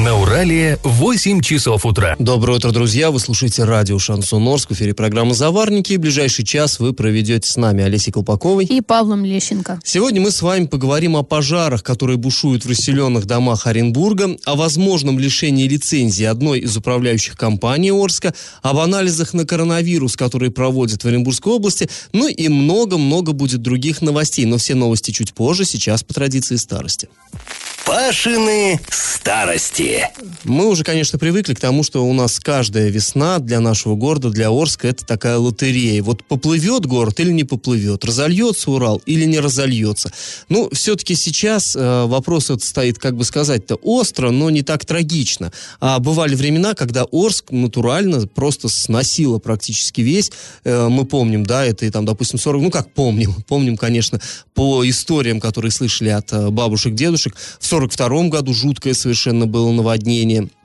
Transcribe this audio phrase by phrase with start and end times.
[0.00, 2.16] На Урале 8 часов утра.
[2.18, 3.10] Доброе утро, друзья.
[3.10, 4.70] Вы слушаете радио Шансон Орск.
[4.70, 5.92] В эфире программы «Заварники».
[5.92, 8.64] И ближайший час вы проведете с нами Олесей Колпаковой.
[8.64, 9.80] И Павлом Лещенко.
[9.84, 15.18] Сегодня мы с вами поговорим о пожарах, которые бушуют в расселенных домах Оренбурга, о возможном
[15.18, 18.32] лишении лицензии одной из управляющих компаний Орска,
[18.62, 24.46] об анализах на коронавирус, которые проводят в Оренбургской области, ну и много-много будет других новостей.
[24.46, 27.10] Но все новости чуть позже, сейчас по традиции старости.
[27.84, 30.08] Пашины старости.
[30.44, 34.50] Мы уже, конечно, привыкли к тому, что у нас каждая весна для нашего города, для
[34.50, 36.02] Орска, это такая лотерея.
[36.02, 40.12] Вот поплывет город или не поплывет, разольется Урал или не разольется.
[40.48, 45.52] Ну, все-таки сейчас э, вопрос этот стоит, как бы сказать-то, остро, но не так трагично.
[45.80, 50.30] А бывали времена, когда Орск натурально просто сносило практически весь.
[50.64, 54.20] Э, мы помним, да, это там, допустим, 40, ну как помним, помним, конечно,
[54.54, 60.19] по историям, которые слышали от э, бабушек, дедушек, в 1942 году жуткое совершенно было наводнение
[60.20, 60.59] волнение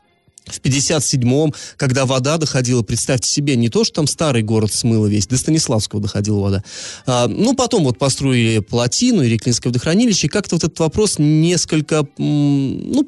[0.46, 5.28] в 57-м, когда вода доходила, представьте себе, не то, что там старый город смыло весь,
[5.28, 6.64] до Станиславского доходила вода.
[7.06, 12.08] А, ну, потом вот построили плотину и Реклинское водохранилище, и как-то вот этот вопрос несколько,
[12.18, 13.04] ну,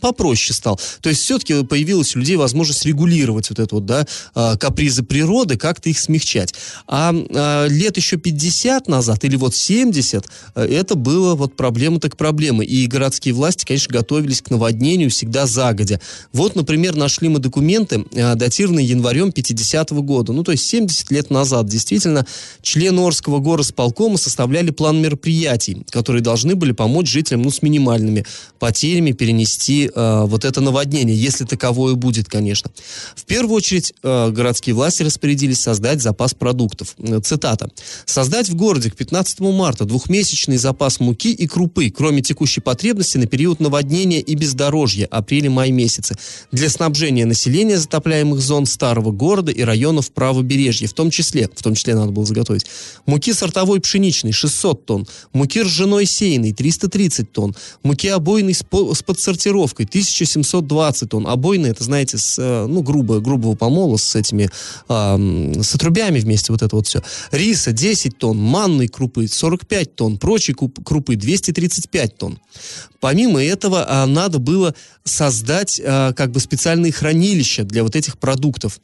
[0.00, 0.80] попроще стал.
[1.00, 5.56] То есть все-таки появилась у людей возможность регулировать вот это вот, да, а, капризы природы,
[5.56, 6.54] как-то их смягчать.
[6.86, 12.16] А, а лет еще 50 назад или вот 70, э, это было вот проблема так
[12.16, 12.64] проблема.
[12.64, 16.00] И городские власти, конечно, готовились к наводнению всегда загодя.
[16.32, 20.32] Вот, например, например, нашли мы документы, э, датированные январем 50 -го года.
[20.32, 21.66] Ну, то есть 70 лет назад.
[21.66, 22.26] Действительно,
[22.60, 28.26] члены Орского горосполкома составляли план мероприятий, которые должны были помочь жителям, ну, с минимальными
[28.58, 32.70] потерями перенести э, вот это наводнение, если таковое будет, конечно.
[33.14, 36.94] В первую очередь, э, городские власти распорядились создать запас продуктов.
[36.98, 37.70] Э, цитата.
[38.04, 43.26] «Создать в городе к 15 марта двухмесячный запас муки и крупы, кроме текущей потребности на
[43.26, 46.16] период наводнения и бездорожья, апрель-май месяцы,
[46.52, 51.62] для для снабжения населения затопляемых зон старого города и районов правобережья, в том числе, в
[51.62, 52.66] том числе надо было заготовить,
[53.06, 57.54] муки сортовой пшеничной 600 тонн, муки ржаной сеянной 330 тонн,
[57.84, 61.28] муки обойной с, подсортировкой 1720 тонн.
[61.28, 64.50] Обойная, это, знаете, с, э, ну, грубо, грубого помола с этими,
[64.88, 67.00] э, с отрубями вместе, вот это вот все.
[67.30, 72.40] Риса 10 тонн, манной крупы 45 тонн, прочей крупы 235 тонн.
[73.00, 76.55] Помимо этого, а, надо было создать а, как бы специальные
[76.90, 78.80] хранилища для вот этих продуктов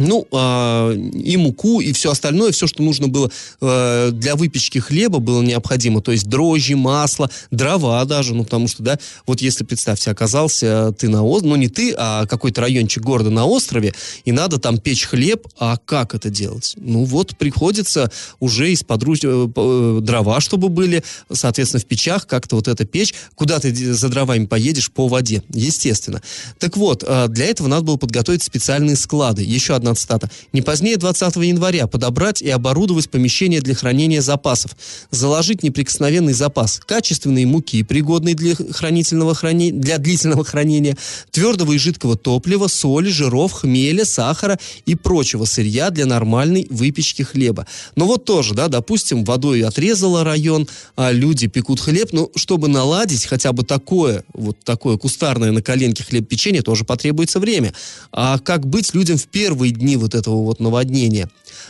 [0.00, 3.30] ну, э, и муку, и все остальное, все, что нужно было
[3.60, 6.00] э, для выпечки хлеба, было необходимо.
[6.00, 11.08] То есть дрожжи, масло, дрова даже, ну, потому что, да, вот если, представьте, оказался ты
[11.08, 13.94] на острове, ну, не ты, а какой-то райончик города на острове,
[14.24, 16.74] и надо там печь хлеб, а как это делать?
[16.76, 19.20] Ну, вот приходится уже из подруж...
[19.22, 21.02] Э, э, дрова, чтобы были,
[21.32, 26.22] соответственно, в печах как-то вот эта печь, куда ты за дровами поедешь по воде, естественно.
[26.58, 29.42] Так вот, э, для этого надо было подготовить специальные склады.
[29.42, 30.30] Еще одна цитата.
[30.52, 34.76] «Не позднее 20 января подобрать и оборудовать помещение для хранения запасов,
[35.10, 39.72] заложить неприкосновенный запас качественной муки, пригодной для, хранительного храни...
[39.72, 40.96] для длительного хранения,
[41.30, 47.66] твердого и жидкого топлива, соли, жиров, хмеля, сахара и прочего сырья для нормальной выпечки хлеба».
[47.96, 53.26] Но вот тоже, да, допустим, водой отрезала район, а люди пекут хлеб, но чтобы наладить
[53.26, 57.74] хотя бы такое, вот такое кустарное на коленке хлеб печенье, тоже потребуется время.
[58.12, 61.28] А как быть людям в первые первые дни вот этого вот наводнения.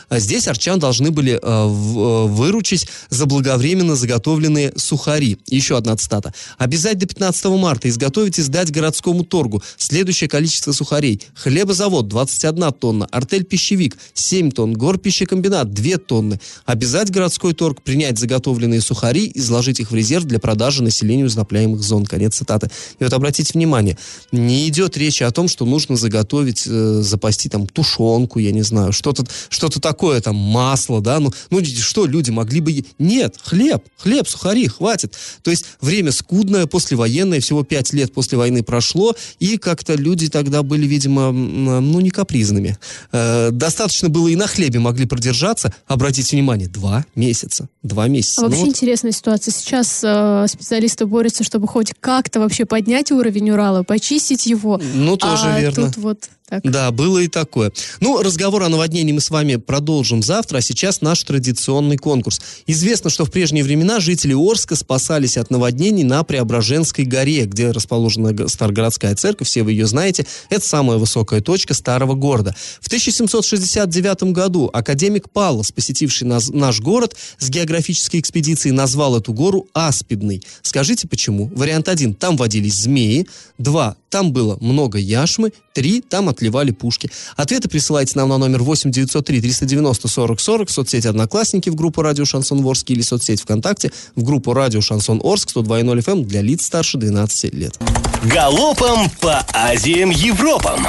[0.09, 5.37] А здесь арчан должны были э, в, э, выручить заблаговременно заготовленные сухари.
[5.47, 6.33] Еще одна цитата.
[6.57, 11.21] Обязать до 15 марта изготовить и сдать городскому торгу следующее количество сухарей.
[11.35, 16.39] Хлебозавод 21 тонна, артель-пищевик 7 тонн, горпищекомбинат 2 тонны.
[16.65, 21.81] Обязать городской торг принять заготовленные сухари и изложить их в резерв для продажи населению затопляемых
[21.81, 22.05] зон.
[22.05, 22.69] Конец цитаты.
[22.99, 23.97] И вот обратите внимание,
[24.31, 28.91] не идет речи о том, что нужно заготовить, э, запасти там тушенку, я не знаю,
[28.91, 32.83] что-то что такое, там, масло, да, ну, ну что люди могли бы...
[32.99, 35.15] Нет, хлеб, хлеб, сухари, хватит.
[35.43, 40.63] То есть время скудное, послевоенное, всего пять лет после войны прошло, и как-то люди тогда
[40.63, 42.77] были, видимо, ну, не капризными.
[43.11, 47.67] Э, достаточно было и на хлебе могли продержаться, обратите внимание, два месяца.
[47.83, 48.41] Два месяца.
[48.41, 48.75] А вообще ну, вот.
[48.75, 49.51] интересная ситуация.
[49.51, 54.79] Сейчас э, специалисты борются, чтобы хоть как-то вообще поднять уровень Урала, почистить его.
[54.93, 55.87] Ну, тоже а верно.
[55.87, 56.63] Тут вот так.
[56.63, 57.71] Да, было и такое.
[57.99, 62.41] Ну, разговор о наводнении мы с вами продолжим завтра, а сейчас наш традиционный конкурс.
[62.67, 68.47] Известно, что в прежние времена жители Орска спасались от наводнений на Преображенской горе, где расположена
[68.47, 70.25] Старгородская церковь, все вы ее знаете.
[70.49, 72.55] Это самая высокая точка старого города.
[72.79, 79.67] В 1769 году академик Паллас, посетивший нас, наш город с географической экспедицией, назвал эту гору
[79.73, 80.43] Аспидной.
[80.61, 81.51] Скажите, почему?
[81.55, 82.13] Вариант один.
[82.13, 83.27] Там водились змеи.
[83.57, 83.95] Два.
[84.09, 85.53] Там было много яшмы.
[85.73, 86.01] Три.
[86.01, 87.09] Там отливали пушки.
[87.35, 92.01] Ответы присылайте нам на номер 8 903 390 40 40 в соцсети «Одноклассники» в группу
[92.01, 96.41] «Радио Шансон Орск» или соцсеть ВКонтакте в группу «Радио Шансон Орск» 102.0 FM эм для
[96.41, 97.79] лиц старше 12 лет.
[98.23, 100.85] Галопом по Азиям Европам!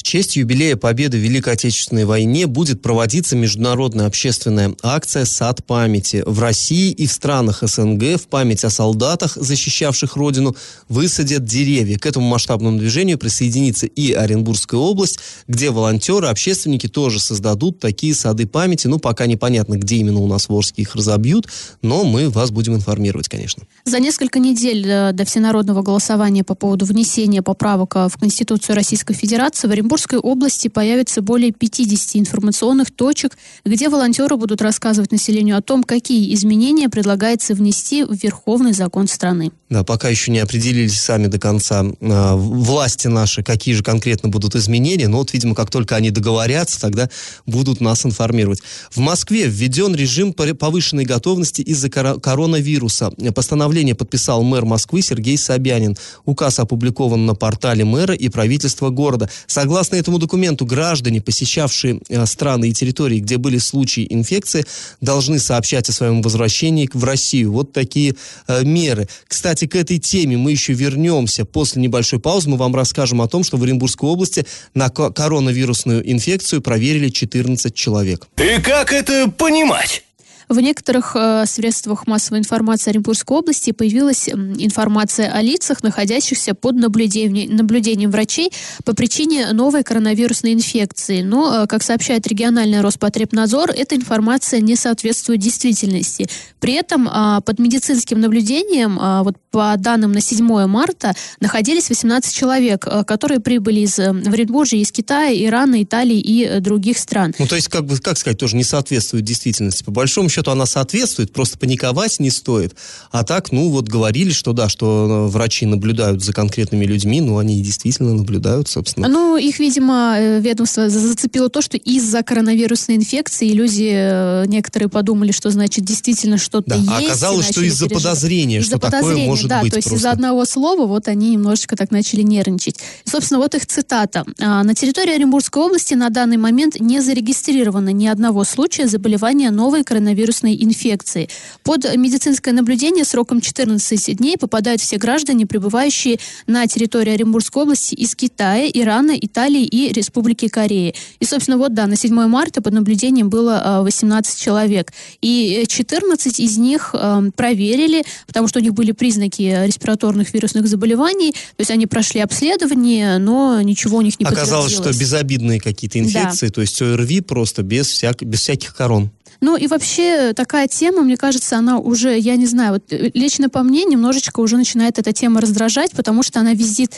[0.00, 6.22] В честь юбилея Победы в Великой Отечественной войне будет проводиться международная общественная акция «Сад памяти».
[6.24, 10.56] В России и в странах СНГ в память о солдатах, защищавших Родину,
[10.88, 11.98] высадят деревья.
[11.98, 15.18] К этому масштабному движению присоединится и Оренбургская область,
[15.48, 18.86] где волонтеры, общественники тоже создадут такие сады памяти.
[18.86, 21.46] Ну, пока непонятно, где именно у нас в Орске их разобьют,
[21.82, 23.64] но мы вас будем информировать, конечно.
[23.84, 29.12] За несколько недель э, до всенародного голосования по поводу внесения поправок э, в Конституцию Российской
[29.12, 35.56] Федерации в Оренбург Оренбургской области появится более 50 информационных точек, где волонтеры будут рассказывать населению
[35.56, 39.50] о том, какие изменения предлагается внести в Верховный закон страны.
[39.68, 44.54] Да, пока еще не определились сами до конца э, власти наши, какие же конкретно будут
[44.54, 47.08] изменения, но вот, видимо, как только они договорятся, тогда
[47.46, 48.60] будут нас информировать.
[48.92, 53.10] В Москве введен режим повышенной готовности из-за коронавируса.
[53.34, 55.96] Постановление подписал мэр Москвы Сергей Собянин.
[56.24, 59.28] Указ опубликован на портале мэра и правительства города.
[59.46, 64.66] Согласно Согласно этому документу, граждане, посещавшие э, страны и территории, где были случаи инфекции,
[65.00, 67.52] должны сообщать о своем возвращении в Россию.
[67.52, 68.14] Вот такие
[68.46, 69.08] э, меры.
[69.26, 72.50] Кстати, к этой теме мы еще вернемся после небольшой паузы.
[72.50, 74.44] Мы вам расскажем о том, что в Оренбургской области
[74.74, 78.28] на коронавирусную инфекцию проверили 14 человек.
[78.36, 80.04] И как это понимать?
[80.50, 87.54] В некоторых э, средствах массовой информации Оренбургской области появилась информация о лицах, находящихся под наблюдением,
[87.54, 88.50] наблюдением врачей
[88.84, 91.22] по причине новой коронавирусной инфекции.
[91.22, 96.28] Но, э, как сообщает региональный Роспотребнадзор, эта информация не соответствует действительности.
[96.58, 102.34] При этом э, под медицинским наблюдением, э, вот по данным на 7 марта, находились 18
[102.34, 106.98] человек, э, которые прибыли из э, в Оренбурге из Китая, Ирана, Италии и э, других
[106.98, 107.34] стран.
[107.38, 109.82] Ну, то есть, как бы, как сказать, тоже не соответствует действительности.
[109.82, 112.74] По большому счету, счету она соответствует, просто паниковать не стоит.
[113.10, 117.38] А так, ну вот говорили, что да, что э, врачи наблюдают за конкретными людьми, ну
[117.38, 119.08] они действительно наблюдают, собственно.
[119.08, 125.32] Ну, их, видимо, э, ведомство зацепило то, что из-за коронавирусной инфекции люди э, некоторые подумали,
[125.32, 126.88] что значит действительно что-то да, есть.
[126.90, 129.72] А оказалось, что из-за подозрения, из-за что подозрения, такое может да, быть.
[129.72, 132.78] То есть из-за одного слова вот они немножечко так начали нервничать.
[133.04, 134.24] И, собственно, вот их цитата.
[134.40, 139.84] «А, на территории Оренбургской области на данный момент не зарегистрировано ни одного случая заболевания новой
[139.84, 141.28] коронавирусной вирусной инфекции.
[141.64, 148.14] Под медицинское наблюдение сроком 14 дней попадают все граждане, пребывающие на территории Оренбургской области из
[148.14, 150.94] Китая, Ирана, Италии и Республики Кореи.
[151.18, 154.92] И, собственно, вот, да, на 7 марта под наблюдением было 18 а, человек.
[155.20, 161.32] И 14 из них а, проверили, потому что у них были признаки респираторных вирусных заболеваний.
[161.32, 166.46] То есть они прошли обследование, но ничего у них не Оказалось, что безобидные какие-то инфекции,
[166.46, 166.52] да.
[166.52, 169.10] то есть ОРВИ просто без, всяк, без всяких корон.
[169.40, 173.48] Ну и вообще такая тема, мне кажется, она уже, я не знаю, вот э, лично
[173.48, 176.92] по мне немножечко уже начинает эта тема раздражать, потому что она визит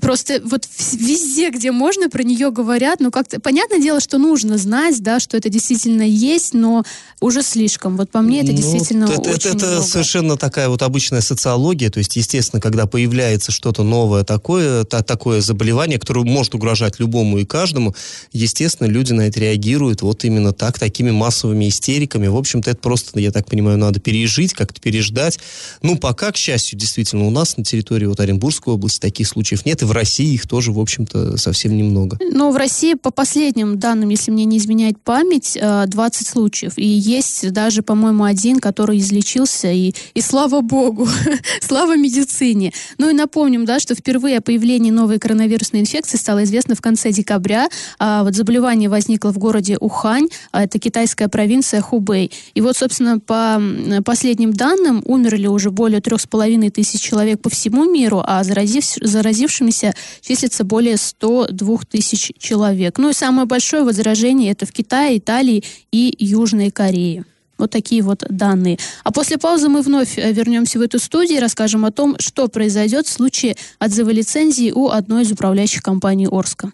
[0.00, 3.00] просто вот везде, где можно, про нее говорят.
[3.00, 6.82] Ну как-то понятное дело, что нужно знать, да, что это действительно есть, но
[7.20, 7.96] уже слишком.
[7.96, 11.90] Вот по мне это ну, действительно это, очень Это, это совершенно такая вот обычная социология,
[11.90, 17.38] то есть, естественно, когда появляется что-то новое такое, та, такое заболевание, которое может угрожать любому
[17.38, 17.94] и каждому,
[18.32, 22.26] естественно, люди на это реагируют вот именно так, такими массовыми массовыми истериками.
[22.26, 25.38] В общем-то, это просто, я так понимаю, надо пережить, как-то переждать.
[25.82, 29.82] Ну, пока, к счастью, действительно, у нас на территории вот Оренбургской области таких случаев нет,
[29.82, 32.18] и в России их тоже, в общем-то, совсем немного.
[32.32, 36.72] Но в России, по последним данным, если мне не изменяет память, 20 э, случаев.
[36.76, 41.08] И есть даже, по-моему, один, который излечился, и, и слава богу,
[41.60, 42.72] слава медицине.
[42.98, 47.12] Ну и напомним, да, что впервые о появлении новой коронавирусной инфекции стало известно в конце
[47.12, 47.68] декабря.
[47.98, 52.30] А вот заболевание возникло в городе Ухань, а это китайская провинция провинция Хубэй.
[52.54, 53.60] И вот, собственно, по
[54.04, 58.84] последним данным, умерли уже более трех с половиной тысяч человек по всему миру, а заразив,
[59.00, 62.98] заразившимися числится более 102 тысяч человек.
[62.98, 67.24] Ну и самое большое вот заражение это в Китае, Италии и Южной Корее.
[67.58, 68.78] Вот такие вот данные.
[69.02, 72.46] А после паузы мы вновь э, вернемся в эту студию и расскажем о том, что
[72.46, 76.70] произойдет в случае отзыва лицензии у одной из управляющих компаний Орска.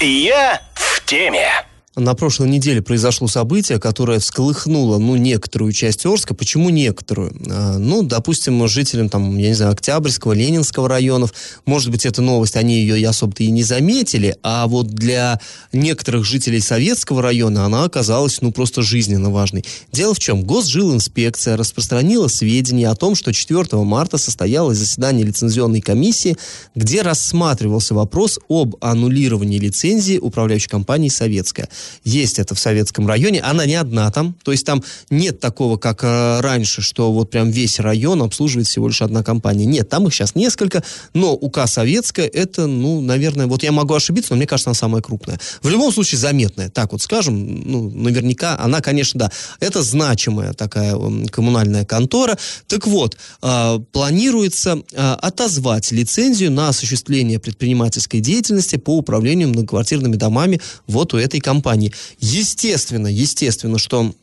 [0.00, 1.50] Я в теме.
[1.94, 6.34] На прошлой неделе произошло событие, которое всколыхнуло, ну, некоторую часть Орска.
[6.34, 7.34] Почему некоторую?
[7.50, 11.34] А, ну, допустим, жителям, там, я не знаю, Октябрьского, Ленинского районов,
[11.66, 15.38] может быть, эта новость, они ее и особо-то и не заметили, а вот для
[15.74, 19.62] некоторых жителей Советского района она оказалась, ну, просто жизненно важной.
[19.92, 20.44] Дело в чем?
[20.44, 26.38] Госжилинспекция распространила сведения о том, что 4 марта состоялось заседание лицензионной комиссии,
[26.74, 31.68] где рассматривался вопрос об аннулировании лицензии управляющей компании «Советская».
[32.04, 33.40] Есть это в советском районе.
[33.40, 34.34] Она не одна там.
[34.44, 38.88] То есть там нет такого, как э, раньше, что вот прям весь район обслуживает всего
[38.88, 39.64] лишь одна компания.
[39.64, 40.82] Нет, там их сейчас несколько.
[41.14, 45.02] Но УК советская это, ну, наверное, вот я могу ошибиться, но мне кажется, она самая
[45.02, 45.40] крупная.
[45.62, 46.70] В любом случае заметная.
[46.70, 49.30] Так вот скажем, ну, наверняка она, конечно, да.
[49.60, 50.96] Это значимая такая
[51.30, 52.38] коммунальная контора.
[52.66, 60.60] Так вот, э, планируется э, отозвать лицензию на осуществление предпринимательской деятельности по управлению многоквартирными домами
[60.86, 61.92] вот у этой компании компании.
[62.18, 64.14] Естественно, естественно, что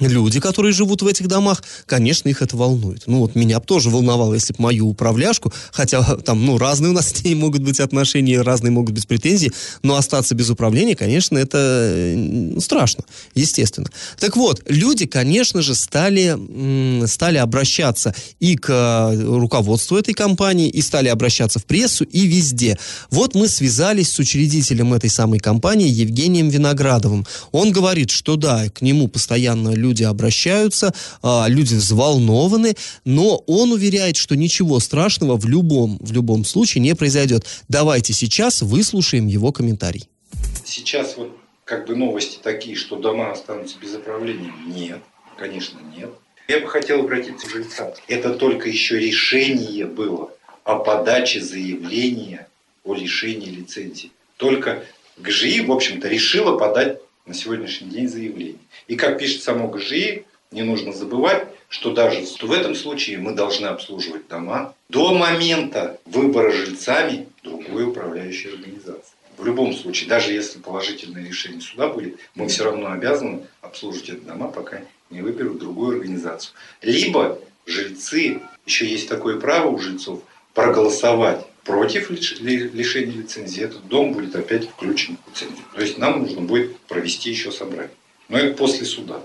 [0.00, 3.04] люди, которые живут в этих домах, конечно, их это волнует.
[3.06, 6.92] Ну, вот меня бы тоже волновало, если бы мою управляшку, хотя там, ну, разные у
[6.92, 9.52] нас с ней могут быть отношения, разные могут быть претензии,
[9.82, 13.88] но остаться без управления, конечно, это страшно, естественно.
[14.18, 20.82] Так вот, люди, конечно же, стали, стали обращаться и к э, руководству этой компании, и
[20.82, 22.78] стали обращаться в прессу, и везде.
[23.10, 27.26] Вот мы связались с учредителем этой самой компании Евгением Виноградовым.
[27.52, 33.72] Он говорит, что да, к нему постоянно люди люди обращаются, а, люди взволнованы, но он
[33.72, 37.46] уверяет, что ничего страшного в любом, в любом случае не произойдет.
[37.68, 40.08] Давайте сейчас выслушаем его комментарий.
[40.64, 44.52] Сейчас вот как бы новости такие, что дома останутся без управления.
[44.66, 45.00] Нет,
[45.38, 46.10] конечно, нет.
[46.48, 47.88] Я бы хотел обратиться к жильцам.
[48.06, 50.30] Это только еще решение было
[50.64, 52.46] о подаче заявления
[52.84, 54.10] о лишении лицензии.
[54.38, 54.84] Только
[55.18, 58.58] ГЖИ, в общем-то, решила подать на сегодняшний день заявление.
[58.88, 63.66] И как пишет само ГЖИ, не нужно забывать, что даже в этом случае мы должны
[63.66, 69.12] обслуживать дома до момента выбора жильцами другой управляющей организации.
[69.36, 74.20] В любом случае, даже если положительное решение суда будет, мы все равно обязаны обслуживать эти
[74.20, 74.80] дома, пока
[75.10, 76.54] не выберут другую организацию.
[76.82, 80.22] Либо жильцы, еще есть такое право у жильцов,
[80.54, 85.64] проголосовать против лишения лицензии, этот дом будет опять включен в лицензию.
[85.74, 87.90] То есть нам нужно будет провести еще собрание.
[88.30, 89.22] Но это после суда.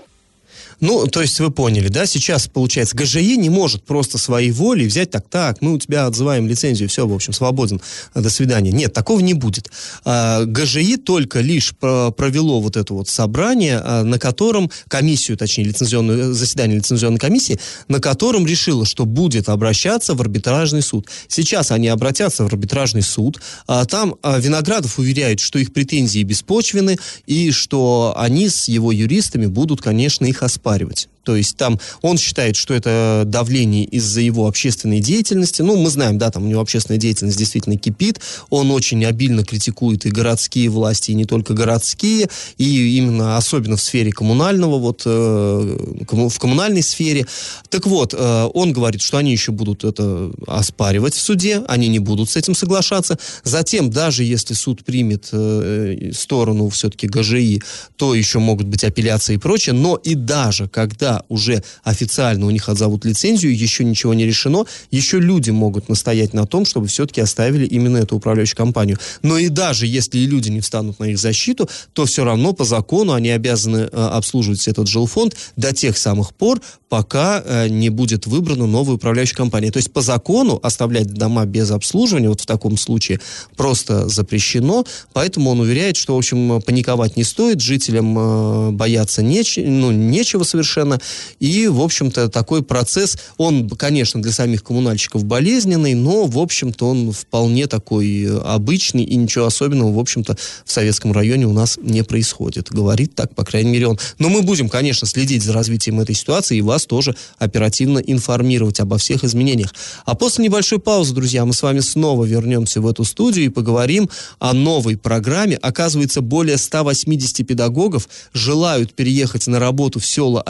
[0.80, 2.06] Ну, то есть вы поняли, да?
[2.06, 6.46] Сейчас, получается, ГЖИ не может просто своей волей взять так, так, мы у тебя отзываем
[6.46, 7.80] лицензию, все, в общем, свободен,
[8.14, 8.70] до свидания.
[8.70, 9.70] Нет, такого не будет.
[10.04, 16.34] А, ГЖИ только лишь провело вот это вот собрание, а, на котором комиссию, точнее, лицензионную,
[16.34, 17.58] заседание лицензионной комиссии,
[17.88, 21.08] на котором решило, что будет обращаться в арбитражный суд.
[21.28, 23.40] Сейчас они обратятся в арбитражный суд.
[23.66, 29.82] А, там Виноградов уверяет, что их претензии беспочвены и что они с его юристами будут,
[29.82, 31.08] конечно, их оспаривать.
[31.24, 35.62] То есть там он считает, что это давление из-за его общественной деятельности.
[35.62, 38.20] Ну, мы знаем, да, там у него общественная деятельность действительно кипит.
[38.50, 42.28] Он очень обильно критикует и городские власти, и не только городские,
[42.58, 47.26] и именно особенно в сфере коммунального, вот э, в коммунальной сфере.
[47.68, 51.98] Так вот, э, он говорит, что они еще будут это оспаривать в суде, они не
[51.98, 53.18] будут с этим соглашаться.
[53.42, 57.62] Затем, даже если суд примет э, сторону все-таки ГЖИ,
[57.96, 59.74] то еще могут быть апелляции и прочее.
[59.74, 65.20] Но и даже когда уже официально у них отзовут лицензию, еще ничего не решено, еще
[65.20, 68.98] люди могут настоять на том, чтобы все-таки оставили именно эту управляющую компанию.
[69.22, 73.12] Но и даже если люди не встанут на их защиту, то все равно по закону
[73.12, 78.66] они обязаны э, обслуживать этот жилфонд до тех самых пор, пока э, не будет выбрана
[78.66, 79.70] новая управляющая компания.
[79.70, 83.20] То есть по закону оставлять дома без обслуживания вот в таком случае
[83.56, 89.56] просто запрещено, поэтому он уверяет, что, в общем, паниковать не стоит, жителям э, бояться неч
[89.56, 91.00] ну, нечего совершенно,
[91.40, 97.12] и, в общем-то, такой процесс, он, конечно, для самих коммунальщиков болезненный, но, в общем-то, он
[97.12, 102.70] вполне такой обычный, и ничего особенного, в общем-то, в советском районе у нас не происходит.
[102.70, 103.98] Говорит так, по крайней мере, он.
[104.18, 108.98] Но мы будем, конечно, следить за развитием этой ситуации и вас тоже оперативно информировать обо
[108.98, 109.74] всех изменениях.
[110.04, 114.08] А после небольшой паузы, друзья, мы с вами снова вернемся в эту студию и поговорим
[114.38, 115.56] о новой программе.
[115.56, 120.42] Оказывается, более 180 педагогов желают переехать на работу в села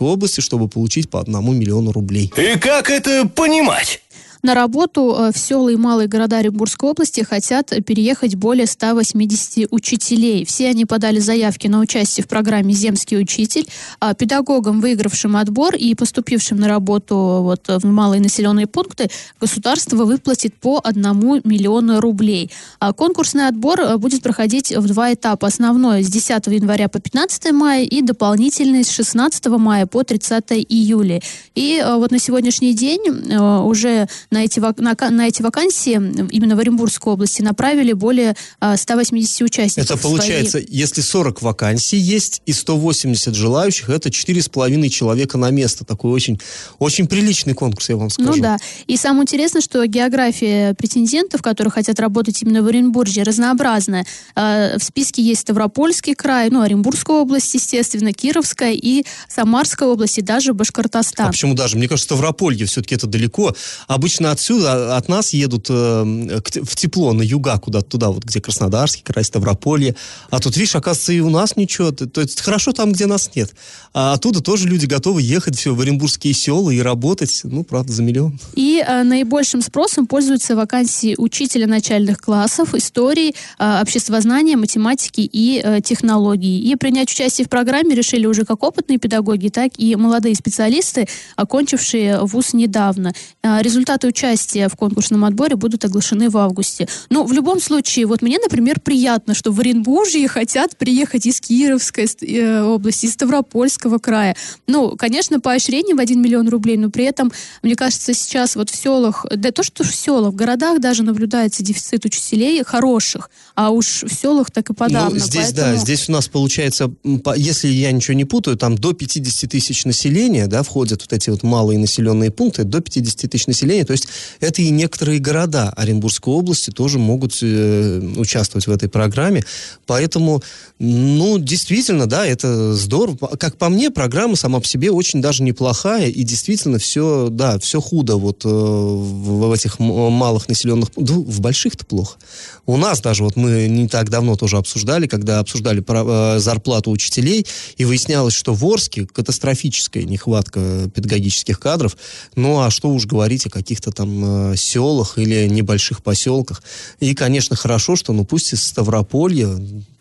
[0.00, 2.32] Оренбургской области, чтобы получить по одному миллиону рублей.
[2.36, 4.00] И как это понимать?
[4.42, 10.46] На работу э, в села и малые города Оренбургской области хотят переехать более 180 учителей.
[10.46, 13.66] Все они подали заявки на участие в программе «Земский учитель».
[13.98, 20.54] А педагогам, выигравшим отбор и поступившим на работу вот в малые населенные пункты, государство выплатит
[20.54, 22.50] по одному миллиону рублей.
[22.78, 25.48] А конкурсный отбор э, будет проходить в два этапа.
[25.48, 31.20] Основной с 10 января по 15 мая и дополнительный с 16 мая по 30 июля.
[31.54, 35.92] И э, вот на сегодняшний день уже на эти, на, на эти вакансии
[36.30, 38.36] именно в Оренбургской области направили более
[38.74, 39.90] 180 а, участников.
[39.90, 40.66] Это получается, своей...
[40.70, 45.84] если 40 вакансий есть и 180 желающих, это 4,5 человека на место.
[45.84, 46.40] Такой очень,
[46.78, 48.34] очень приличный конкурс, я вам скажу.
[48.34, 48.58] Ну да.
[48.86, 54.06] И самое интересное, что география претендентов, которые хотят работать именно в Оренбурге, разнообразная.
[54.34, 60.22] А, в списке есть Ставропольский край, ну, Оренбургская область, естественно, Кировская и Самарская область, и
[60.22, 61.26] даже Башкортостан.
[61.26, 61.76] А почему даже?
[61.76, 63.54] Мне кажется, Ставрополье все-таки это далеко.
[63.86, 68.40] Обычно обычно отсюда, от нас едут э, в тепло, на юга, куда-то туда, вот где
[68.40, 69.94] Краснодарский край, Ставрополье.
[70.30, 71.90] А тут, видишь, оказывается, и у нас ничего.
[71.90, 73.52] То есть хорошо там, где нас нет.
[73.94, 78.02] А оттуда тоже люди готовы ехать все в оренбургские села и работать, ну, правда, за
[78.02, 78.38] миллион.
[78.54, 85.80] И э, наибольшим спросом пользуются вакансии учителя начальных классов, истории, э, обществознания, математики и э,
[85.80, 86.60] технологии.
[86.60, 92.20] И принять участие в программе решили уже как опытные педагоги, так и молодые специалисты, окончившие
[92.24, 93.12] вуз недавно.
[93.42, 96.88] Э, результаты участия в конкурсном отборе будут оглашены в августе.
[97.08, 102.06] Но в любом случае, вот мне, например, приятно, что в Оренбуржье хотят приехать из Кировской
[102.20, 104.36] э, области, из Ставропольского края.
[104.66, 108.76] Ну, конечно, поощрение в 1 миллион рублей, но при этом, мне кажется, сейчас вот в
[108.76, 114.02] селах, да то, что в селах, в городах даже наблюдается дефицит учителей хороших, а уж
[114.02, 115.10] в селах так и подавно.
[115.10, 115.74] Ну, здесь, поэтому...
[115.74, 116.90] да, здесь у нас получается,
[117.36, 121.42] если я ничего не путаю, там до 50 тысяч населения, да, входят вот эти вот
[121.42, 124.08] малые населенные пункты, до 50 тысяч населения, то есть есть
[124.40, 129.44] это и некоторые города Оренбургской области тоже могут э, участвовать в этой программе.
[129.86, 130.42] Поэтому,
[130.78, 133.16] ну, действительно, да, это здорово.
[133.36, 136.08] Как по мне, программа сама по себе очень даже неплохая.
[136.08, 140.90] И действительно все, да, все худо вот э, в, этих малых населенных...
[140.96, 142.18] Да, в больших-то плохо.
[142.66, 146.90] У нас даже, вот мы не так давно тоже обсуждали, когда обсуждали про, э, зарплату
[146.90, 151.96] учителей, и выяснялось, что в Орске катастрофическая нехватка педагогических кадров.
[152.36, 156.62] Ну, а что уж говорить о каких-то каких-то там э, селах или небольших поселках.
[157.00, 159.48] И, конечно, хорошо, что, ну, пусть из Ставрополья,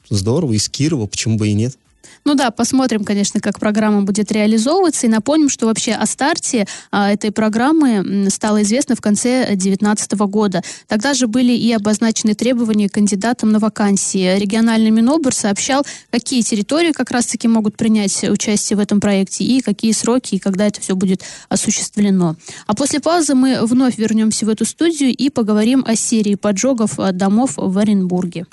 [0.10, 1.78] здорово, из Кирова, почему бы и нет.
[2.26, 5.08] Ну да, посмотрим, конечно, как программа будет реализовываться.
[5.08, 10.62] И напомним, что вообще о старте а, этой программы стало известно в конце 2019 года.
[10.88, 14.38] Тогда же были и обозначены требования кандидатам на вакансии.
[14.38, 19.92] Региональный Минобр сообщал, какие территории как раз-таки могут принять участие в этом проекте и какие
[19.92, 22.36] сроки, и когда это все будет осуществлено.
[22.68, 27.54] А после паузы мы вновь вернемся в эту студию и поговорим о серии поджогов домов
[27.56, 28.46] в Оренбурге.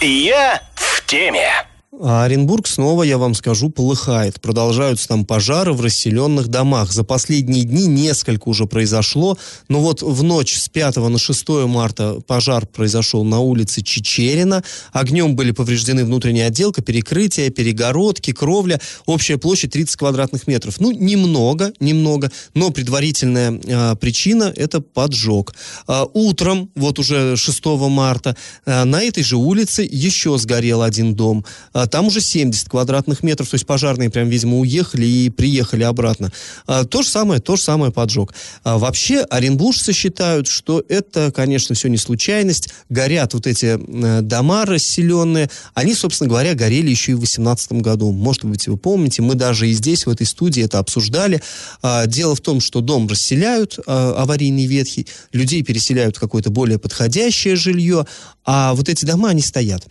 [0.00, 1.75] Я в теме.
[1.98, 4.40] А Оренбург снова, я вам скажу, полыхает.
[4.40, 6.92] Продолжаются там пожары в расселенных домах.
[6.92, 9.38] За последние дни несколько уже произошло.
[9.68, 14.62] Но вот в ночь с 5 на 6 марта пожар произошел на улице Чечерина.
[14.92, 18.78] Огнем были повреждены внутренняя отделка, перекрытия, перегородки, кровля.
[19.06, 20.78] Общая площадь 30 квадратных метров.
[20.80, 22.30] Ну, немного, немного.
[22.52, 25.54] Но предварительная э, причина– это поджог.
[25.88, 31.44] Э, утром, вот уже 6 марта, э, на этой же улице еще сгорел один дом.
[31.72, 36.32] А, там уже 70 квадратных метров, то есть пожарные прям, видимо, уехали и приехали обратно.
[36.66, 38.34] А, то же самое, то же самое поджог.
[38.64, 42.70] А, вообще, оренбуржцы считают, что это, конечно, все не случайность.
[42.88, 43.78] Горят вот эти
[44.22, 45.50] дома расселенные.
[45.74, 48.12] Они, собственно говоря, горели еще и в 2018 году.
[48.12, 51.42] Может быть, вы помните, мы даже и здесь, в этой студии это обсуждали.
[52.06, 58.06] Дело в том, что дом расселяют, аварийный ветхий, людей переселяют в какое-то более подходящее жилье,
[58.44, 59.86] а вот эти дома, они стоят.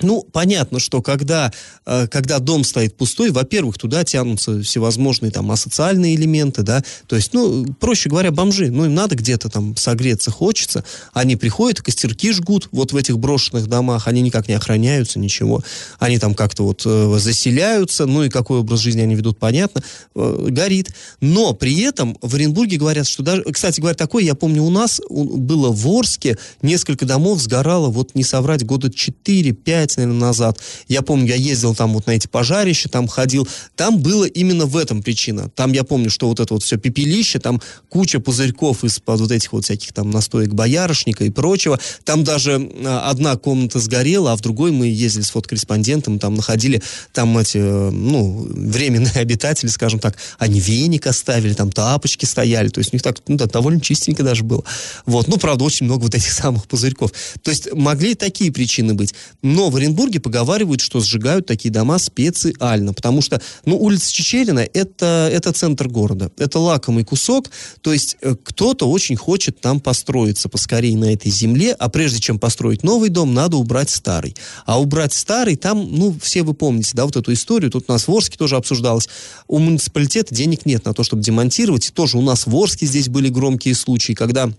[0.00, 1.52] Ну, понятно, что когда,
[1.86, 7.32] э, когда дом стоит пустой, во-первых, туда тянутся всевозможные там асоциальные элементы, да, то есть,
[7.32, 12.68] ну, проще говоря, бомжи, ну, им надо где-то там согреться, хочется, они приходят, костерки жгут
[12.72, 15.62] вот в этих брошенных домах, они никак не охраняются, ничего,
[16.00, 19.80] они там как-то вот э, заселяются, ну, и какой образ жизни они ведут, понятно,
[20.16, 24.64] э, горит, но при этом в Оренбурге говорят, что даже, кстати говоря, такое, я помню,
[24.64, 30.20] у нас было в Орске несколько домов сгорало, вот не соврать, года 4-5 пять, наверное,
[30.20, 30.58] назад.
[30.88, 33.46] Я помню, я ездил там вот на эти пожарища, там ходил.
[33.76, 35.50] Там было именно в этом причина.
[35.54, 39.52] Там я помню, что вот это вот все пепелище, там куча пузырьков из-под вот этих
[39.52, 41.78] вот всяких там настоек боярышника и прочего.
[42.04, 46.82] Там даже а, одна комната сгорела, а в другой мы ездили с фотокорреспондентом, там находили
[47.12, 52.78] там эти, э, ну, временные обитатели, скажем так, они веник оставили, там тапочки стояли, то
[52.78, 54.64] есть у них так, ну, да, довольно чистенько даже было.
[55.04, 57.12] Вот, ну, правда, очень много вот этих самых пузырьков.
[57.42, 59.14] То есть могли такие причины быть.
[59.42, 65.28] Но в Оренбурге поговаривают, что сжигают такие дома специально, потому что, ну, улица Чечерина это,
[65.32, 70.96] это центр города, это лакомый кусок, то есть э, кто-то очень хочет там построиться поскорее
[70.96, 74.36] на этой земле, а прежде чем построить новый дом, надо убрать старый.
[74.64, 78.06] А убрать старый, там, ну, все вы помните, да, вот эту историю, тут у нас
[78.06, 79.08] в Орске тоже обсуждалось,
[79.48, 83.08] у муниципалитета денег нет на то, чтобы демонтировать, и тоже у нас в Орске здесь
[83.08, 84.52] были громкие случаи, когда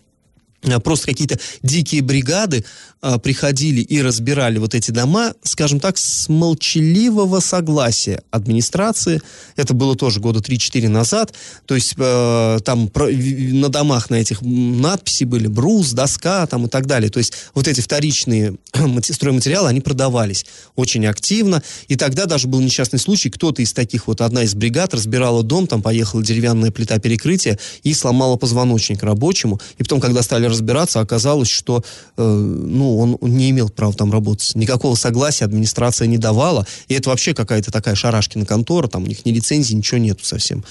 [0.84, 2.66] просто какие-то дикие бригады
[3.08, 9.22] а, приходили и разбирали вот эти дома, скажем так, с молчаливого согласия администрации.
[9.56, 11.32] Это было тоже года 3-4 назад.
[11.68, 16.68] То есть э, там про, на домах на этих надписи были брус, доска там и
[16.68, 17.12] так далее.
[17.12, 18.56] То есть вот эти вторичные
[19.04, 21.62] стройматериалы, они продавались очень активно.
[21.88, 25.68] И тогда даже был несчастный случай, кто-то из таких вот, одна из бригад разбирала дом,
[25.68, 29.62] там поехала деревянная плита перекрытия и сломала позвоночник рабочему.
[29.78, 31.84] И потом, когда стали разбираться, оказалось, что
[32.18, 34.56] э, ну, он не имел права там работать.
[34.56, 36.66] Никакого согласия администрация не давала.
[36.88, 40.64] И это вообще какая-то такая шарашкина контора, там у них ни лицензии, ничего нету совсем.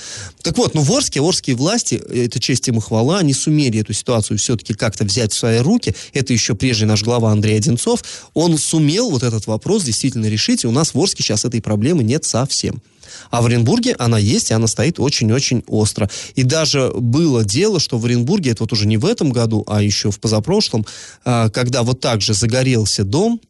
[0.42, 3.92] Так вот, ну в Орске, орские власти, это честь им и хвала, они сумели эту
[3.92, 5.94] ситуацию все-таки как-то взять в свои руки.
[6.12, 8.02] Это еще прежде наш глава Андрей Одинцов.
[8.34, 12.02] Он сумел вот этот вопрос действительно решить, и у нас в Орске сейчас этой проблемы
[12.02, 12.82] нет совсем.
[13.30, 16.10] А в Оренбурге она есть, и она стоит очень-очень остро.
[16.34, 19.82] И даже было дело, что в Оренбурге, это вот уже не в этом году, а
[19.82, 20.86] еще в позапрошлом,
[21.24, 23.40] а, когда вот так же загорелся дом,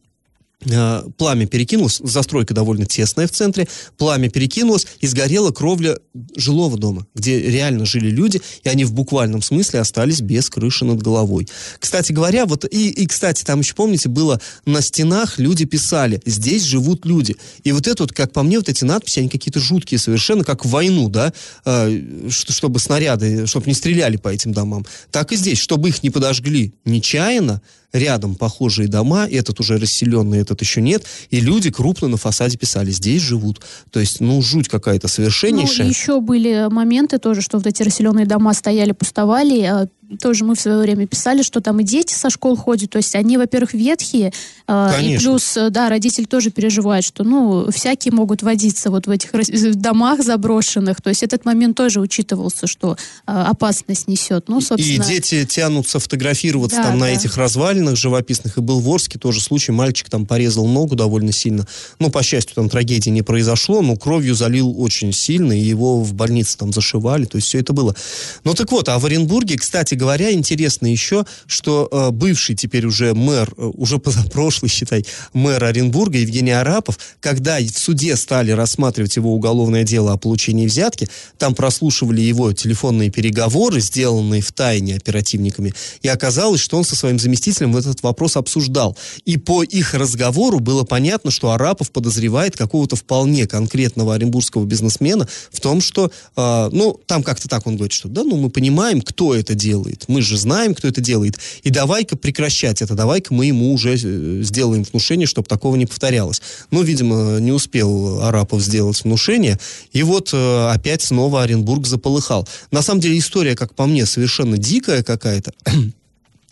[1.17, 5.97] пламя перекинулось, застройка довольно тесная в центре, пламя перекинулось и сгорела кровля
[6.35, 11.01] жилого дома, где реально жили люди, и они в буквальном смысле остались без крыши над
[11.01, 11.47] головой.
[11.79, 16.63] Кстати говоря, вот и, и кстати, там еще, помните, было на стенах люди писали, здесь
[16.63, 17.35] живут люди.
[17.63, 20.65] И вот это вот, как по мне, вот эти надписи, они какие-то жуткие совершенно, как
[20.65, 21.33] в войну, да,
[21.65, 24.85] э, чтобы снаряды, чтобы не стреляли по этим домам.
[25.11, 27.61] Так и здесь, чтобы их не подожгли нечаянно,
[27.95, 32.91] рядом похожие дома, этот уже расселенный, этот еще нет, и люди крупно на фасаде писали,
[32.91, 33.61] здесь живут.
[33.91, 35.85] То есть, ну, жуть какая-то совершеннейшая.
[35.85, 39.87] Ну, еще были моменты тоже, что вот эти расселенные дома стояли, пустовали, а
[40.19, 43.15] тоже мы в свое время писали, что там и дети со школ ходят, то есть
[43.15, 44.31] они, во-первых, ветхие,
[44.67, 49.09] э, и плюс, э, да, родитель тоже переживает, что, ну, всякие могут водиться вот в
[49.09, 49.31] этих
[49.75, 55.03] домах заброшенных, то есть этот момент тоже учитывался, что э, опасность несет, ну, собственно.
[55.03, 57.05] И дети тянутся фотографироваться да, там да.
[57.05, 61.31] на этих развалинах живописных, и был в Орске тоже случай, мальчик там порезал ногу довольно
[61.31, 61.67] сильно,
[61.99, 66.13] ну, по счастью, там трагедии не произошло, но кровью залил очень сильно, и его в
[66.13, 67.95] больнице там зашивали, то есть все это было.
[68.43, 73.13] Ну, так вот, а в Оренбурге, кстати говоря, интересно еще, что э, бывший теперь уже
[73.13, 79.33] мэр, э, уже позапрошлый, считай, мэр Оренбурга Евгений Арапов, когда в суде стали рассматривать его
[79.33, 86.07] уголовное дело о получении взятки, там прослушивали его телефонные переговоры, сделанные в тайне оперативниками, и
[86.07, 88.97] оказалось, что он со своим заместителем этот вопрос обсуждал.
[89.25, 95.59] И по их разговору было понятно, что Арапов подозревает какого-то вполне конкретного оренбургского бизнесмена в
[95.59, 99.35] том, что, э, ну, там как-то так он говорит, что да, ну, мы понимаем, кто
[99.35, 100.05] это делает, делает.
[100.07, 101.39] Мы же знаем, кто это делает.
[101.63, 106.41] И давай-ка прекращать это, давай-ка мы ему уже э, сделаем внушение, чтобы такого не повторялось.
[106.71, 109.59] Ну, видимо, не успел Арапов сделать внушение,
[109.93, 112.47] и вот э, опять снова Оренбург заполыхал.
[112.71, 115.53] На самом деле история, как по мне, совершенно дикая какая-то.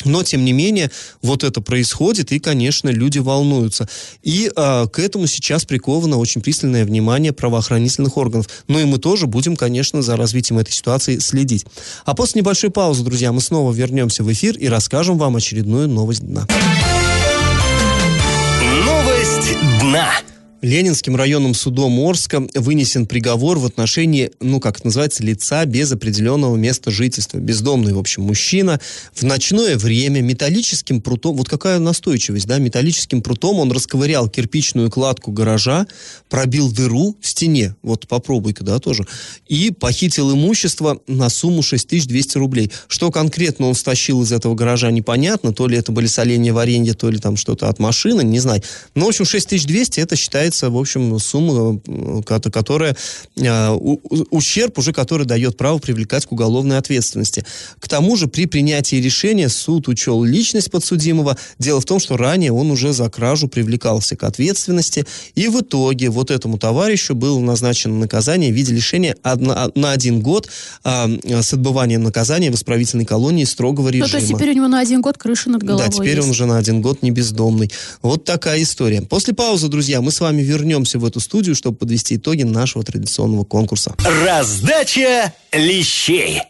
[0.05, 3.87] Но, тем не менее, вот это происходит, и, конечно, люди волнуются.
[4.21, 8.49] И э, к этому сейчас приковано очень пристальное внимание правоохранительных органов.
[8.67, 11.65] Ну и мы тоже будем, конечно, за развитием этой ситуации следить.
[12.05, 16.21] А после небольшой паузы, друзья, мы снова вернемся в эфир и расскажем вам очередную новость
[16.21, 16.47] дна.
[18.85, 20.11] Новость дна.
[20.63, 26.55] Ленинским районным судом Орска вынесен приговор в отношении, ну, как это называется, лица без определенного
[26.55, 27.37] места жительства.
[27.37, 28.79] Бездомный, в общем, мужчина.
[29.13, 35.33] В ночное время металлическим прутом, вот какая настойчивость, да, металлическим прутом он расковырял кирпичную кладку
[35.33, 35.85] гаража,
[36.29, 39.05] пробил дыру в стене, вот попробуй-ка, да, тоже,
[39.49, 42.71] и похитил имущество на сумму 6200 рублей.
[42.87, 47.09] Что конкретно он стащил из этого гаража, непонятно, то ли это были соленья, варенье, то
[47.09, 48.63] ли там что-то от машины, не знаю.
[48.95, 51.79] Но, в общем, 6200 это считается получается, в общем, сумма,
[52.23, 52.95] которая
[54.29, 57.45] ущерб уже, который дает право привлекать к уголовной ответственности.
[57.79, 61.37] К тому же при принятии решения суд учел личность подсудимого.
[61.59, 66.09] Дело в том, что ранее он уже за кражу привлекался к ответственности, и в итоге
[66.09, 70.49] вот этому товарищу было назначено наказание в виде лишения одна, на один год
[70.83, 74.05] а, с отбыванием наказания в исправительной колонии строгого режима.
[74.05, 76.23] Ну, то есть теперь у него на один год крыша над головой Да, теперь есть.
[76.23, 77.71] он уже на один год не бездомный.
[78.01, 79.01] Вот такая история.
[79.01, 83.43] После паузы, друзья, мы с вами вернемся в эту студию, чтобы подвести итоги нашего традиционного
[83.43, 83.95] конкурса.
[84.25, 86.41] Раздача лещей.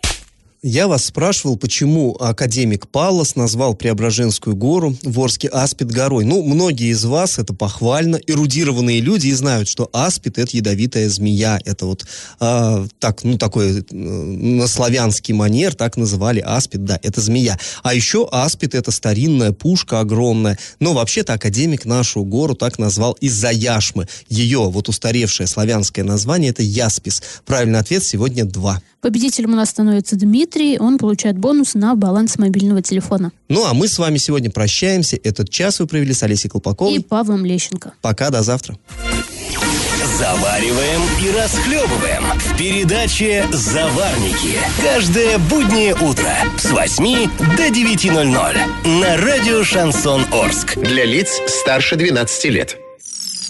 [0.65, 6.23] Я вас спрашивал, почему академик Паллас назвал Преображенскую гору в Орске Аспид горой.
[6.23, 11.60] Ну, многие из вас, это похвально, эрудированные люди и знают, что Аспид– это ядовитая змея.
[11.65, 12.06] Это вот
[12.39, 17.60] э, так, ну, такой э, на славянский манер так называли Аспид, да, это змея.
[17.84, 20.58] А еще Аспид– это старинная пушка огромная.
[20.80, 24.08] Но вообще-то академик нашу гору так назвал из-за яшмы.
[24.30, 27.21] Ее вот устаревшее славянское название– это Яспис.
[27.45, 28.82] Правильный ответ сегодня два.
[29.03, 30.79] Победителем у нас становится Дмитрий.
[30.79, 33.33] Он получает бонус на баланс мобильного телефона.
[33.49, 35.19] Ну, а мы с вами сегодня прощаемся.
[35.21, 36.93] Этот час вы провели с Олесей Колпаковой.
[36.95, 37.95] И Павлом Лещенко.
[38.01, 38.79] Пока, до завтра.
[40.17, 44.57] Завариваем и расхлебываем в передаче «Заварники».
[44.81, 50.77] Каждое буднее утро с 8 до 9.00 на радио «Шансон Орск».
[50.77, 52.77] Для лиц старше 12 лет.